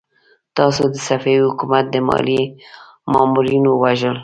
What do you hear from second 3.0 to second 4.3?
مامورين ووژل!